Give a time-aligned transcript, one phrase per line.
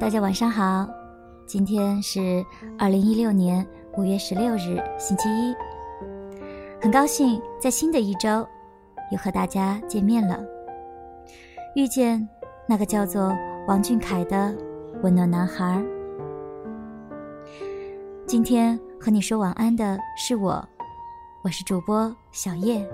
[0.00, 0.88] 大家晚上好，
[1.46, 2.42] 今天是
[2.78, 3.64] 二零一六年
[3.98, 5.54] 五月十六日，星期一。
[6.80, 8.48] 很高兴在新的一周
[9.12, 10.42] 又和大家见面了，
[11.76, 12.26] 遇见
[12.66, 13.36] 那个叫做
[13.68, 14.56] 王俊凯的
[15.02, 15.84] 温暖男孩。
[18.26, 20.66] 今天和你说晚安的是我，
[21.44, 22.88] 我是主播小叶。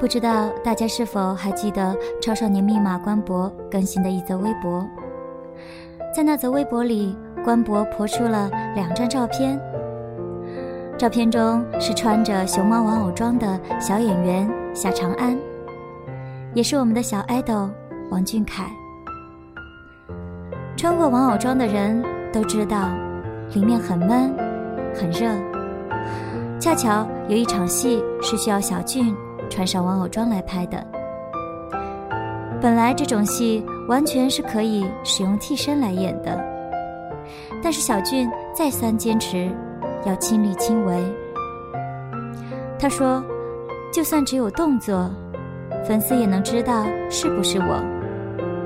[0.00, 4.86] 不知道大家是否还记得超少年密码官博更新的一则微博？
[6.14, 9.60] 在那则微博里，官博泼出了两张照片。
[10.96, 15.36] 照片中是穿着熊猫玩偶装的小演员夏长安，
[16.54, 17.68] 也是我们的小爱豆
[18.10, 18.64] 王俊凯。
[20.76, 22.00] 穿过玩偶装的人
[22.32, 22.88] 都知道，
[23.52, 24.32] 里面很闷，
[24.94, 25.28] 很热。
[26.60, 29.12] 恰巧有一场戏是需要小俊。
[29.48, 30.84] 穿上玩偶装来拍的。
[32.60, 36.44] 本来这种戏完全是可以使用替身来演的，
[37.62, 39.48] 但是小俊再三坚持
[40.04, 41.00] 要亲力亲为。
[42.76, 43.22] 他说
[43.94, 45.08] ：“就算只有动作，
[45.84, 47.80] 粉丝也能知道是不是我，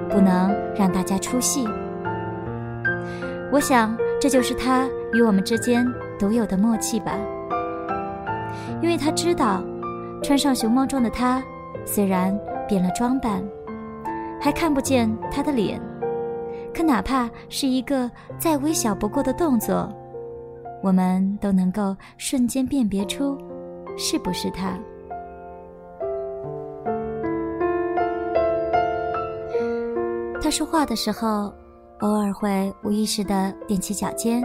[0.08, 1.68] 不能让大家出戏。”
[3.52, 5.86] 我想这就是他与我们之间
[6.18, 7.12] 独有的默契吧，
[8.80, 9.62] 因为他知道。
[10.22, 11.42] 穿上熊猫装的他，
[11.84, 13.42] 虽然变了装扮，
[14.40, 15.80] 还看不见他的脸，
[16.72, 19.92] 可哪怕是一个再微小不过的动作，
[20.80, 23.36] 我们都能够瞬间辨别出
[23.98, 24.78] 是不是他。
[30.40, 31.52] 他说话的时候，
[32.00, 34.40] 偶尔会无意识的踮起脚尖；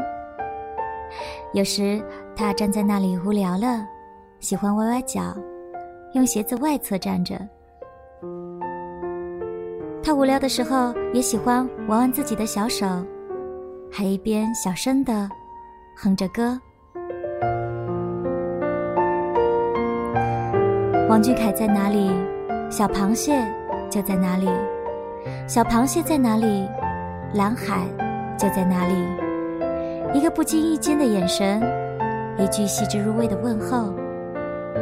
[1.54, 2.04] 有时
[2.36, 3.86] 他站在那里无聊了，
[4.40, 5.36] 喜欢歪歪脚。
[6.18, 7.40] 用鞋子外侧站着，
[10.02, 12.88] 他无聊的时候也喜欢玩玩自己的小手，
[13.92, 15.30] 还一边小声的
[15.96, 16.60] 哼着歌。
[21.08, 22.10] 王俊凯在哪里，
[22.68, 23.40] 小螃蟹
[23.88, 24.48] 就在哪里；
[25.48, 26.68] 小螃蟹在哪里，
[27.36, 27.86] 蓝海
[28.40, 28.96] 就在哪里。
[30.18, 31.62] 一个不经意间的眼神，
[32.40, 33.94] 一句细致入微的问候。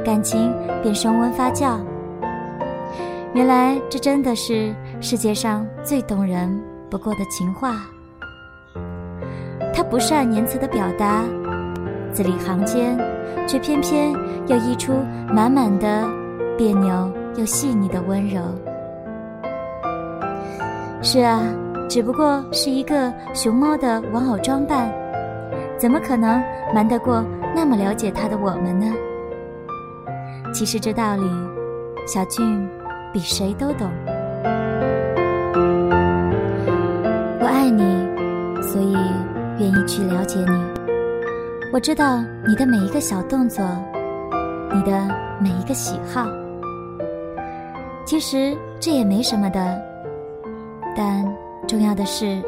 [0.04, 1.78] 感情便升温发酵。
[3.34, 7.76] 原来这真的是世界上最动人不过的情话。
[9.74, 11.24] 他不善言辞的表达，
[12.14, 12.98] 字里行间，
[13.46, 14.14] 却偏偏
[14.48, 14.94] 又溢出
[15.28, 16.08] 满满的
[16.58, 18.42] 别扭又细腻的温柔。
[21.02, 21.42] 是啊，
[21.90, 24.90] 只不过是一个熊猫的玩偶装扮，
[25.78, 26.42] 怎么可能
[26.74, 27.24] 瞒得过
[27.54, 28.92] 那么了解他的我们呢？
[30.56, 31.30] 其实这道理，
[32.08, 32.66] 小俊
[33.12, 33.92] 比谁都懂。
[37.42, 37.84] 我爱你，
[38.62, 38.94] 所以
[39.60, 40.64] 愿意去了解你。
[41.74, 43.66] 我知道你的每一个小动作，
[44.74, 45.06] 你的
[45.42, 46.26] 每一个喜好。
[48.06, 49.78] 其实这也没什么的，
[50.96, 51.26] 但
[51.68, 52.42] 重要的是，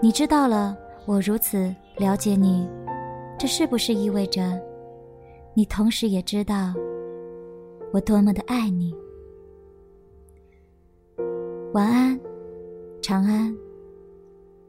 [0.00, 2.66] 你知道了我如此了解你，
[3.38, 4.58] 这是不是意味着，
[5.52, 6.72] 你同时也知道？
[7.94, 8.92] 我多么的爱你，
[11.72, 12.20] 晚安，
[13.00, 13.56] 长安，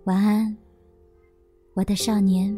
[0.04, 0.56] 晚安，
[1.74, 2.56] 我的少年。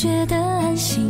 [0.00, 1.04] 觉得安心，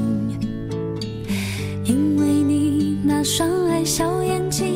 [1.84, 4.66] 因为你那双爱笑眼睛，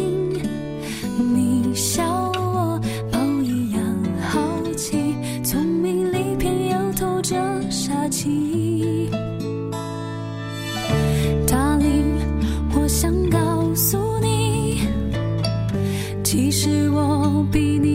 [1.18, 2.80] 你笑我
[3.10, 3.82] 猫一样
[4.20, 4.40] 好
[4.76, 7.34] 奇，聪明里偏又透着
[7.68, 9.10] 傻气。
[11.48, 12.14] Darling，
[12.76, 14.82] 我想告诉你，
[16.22, 17.93] 其实我比你